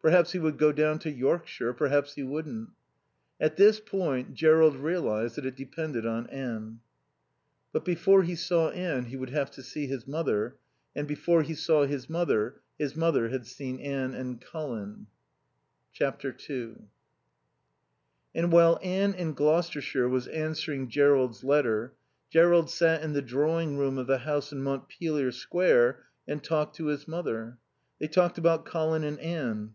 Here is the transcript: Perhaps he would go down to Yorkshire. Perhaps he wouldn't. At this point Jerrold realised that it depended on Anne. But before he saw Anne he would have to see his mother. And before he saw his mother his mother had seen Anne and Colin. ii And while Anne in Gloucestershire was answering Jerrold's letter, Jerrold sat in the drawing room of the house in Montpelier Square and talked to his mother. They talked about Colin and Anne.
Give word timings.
Perhaps 0.00 0.32
he 0.32 0.38
would 0.38 0.58
go 0.58 0.70
down 0.70 0.98
to 0.98 1.10
Yorkshire. 1.10 1.72
Perhaps 1.72 2.12
he 2.12 2.22
wouldn't. 2.22 2.68
At 3.40 3.56
this 3.56 3.80
point 3.80 4.34
Jerrold 4.34 4.76
realised 4.76 5.36
that 5.36 5.46
it 5.46 5.56
depended 5.56 6.04
on 6.04 6.26
Anne. 6.26 6.80
But 7.72 7.86
before 7.86 8.22
he 8.22 8.34
saw 8.36 8.68
Anne 8.68 9.06
he 9.06 9.16
would 9.16 9.30
have 9.30 9.50
to 9.52 9.62
see 9.62 9.86
his 9.86 10.06
mother. 10.06 10.56
And 10.94 11.08
before 11.08 11.40
he 11.42 11.54
saw 11.54 11.86
his 11.86 12.10
mother 12.10 12.60
his 12.78 12.94
mother 12.94 13.30
had 13.30 13.46
seen 13.46 13.80
Anne 13.80 14.12
and 14.12 14.42
Colin. 14.42 15.06
ii 15.98 16.74
And 18.34 18.52
while 18.52 18.78
Anne 18.82 19.14
in 19.14 19.32
Gloucestershire 19.32 20.06
was 20.10 20.26
answering 20.28 20.90
Jerrold's 20.90 21.42
letter, 21.44 21.94
Jerrold 22.28 22.68
sat 22.68 23.00
in 23.02 23.14
the 23.14 23.22
drawing 23.22 23.78
room 23.78 23.96
of 23.96 24.06
the 24.06 24.18
house 24.18 24.52
in 24.52 24.62
Montpelier 24.62 25.32
Square 25.32 26.04
and 26.28 26.44
talked 26.44 26.76
to 26.76 26.88
his 26.88 27.08
mother. 27.08 27.56
They 27.98 28.06
talked 28.08 28.36
about 28.36 28.66
Colin 28.66 29.02
and 29.02 29.18
Anne. 29.18 29.72